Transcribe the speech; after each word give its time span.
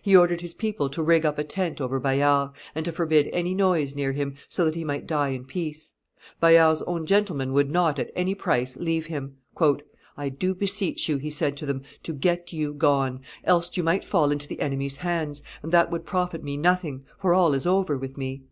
He 0.00 0.16
ordered 0.16 0.40
his 0.40 0.54
people 0.54 0.88
to 0.88 1.02
rig 1.02 1.26
up 1.26 1.36
a 1.36 1.44
tent 1.44 1.82
over 1.82 2.00
Bayard, 2.00 2.52
and 2.74 2.82
to 2.86 2.90
forbid 2.92 3.28
any 3.30 3.54
noise 3.54 3.94
near 3.94 4.12
him, 4.12 4.36
so 4.48 4.64
that 4.64 4.74
he 4.74 4.84
might 4.84 5.06
die 5.06 5.28
in 5.32 5.44
peace. 5.44 5.96
Bayard's 6.40 6.80
own 6.86 7.04
gentlemen 7.04 7.52
would 7.52 7.70
not, 7.70 7.98
at 7.98 8.10
any 8.16 8.34
price, 8.34 8.78
leave 8.78 9.04
him. 9.04 9.36
"I 10.16 10.30
do 10.30 10.54
beseech 10.54 11.10
you," 11.10 11.18
he 11.18 11.28
said 11.28 11.58
to 11.58 11.66
them, 11.66 11.82
"to 12.04 12.14
get 12.14 12.54
you 12.54 12.72
gone; 12.72 13.20
else 13.44 13.76
you 13.76 13.82
might 13.82 14.02
fall 14.02 14.30
into 14.30 14.48
the 14.48 14.60
enemy's 14.62 14.96
hands, 14.96 15.42
and 15.62 15.70
that 15.72 15.90
would 15.90 16.06
profit 16.06 16.42
me 16.42 16.56
nothing, 16.56 17.04
for 17.18 17.34
all 17.34 17.52
is 17.52 17.66
over 17.66 17.98
with 17.98 18.16
me. 18.16 18.44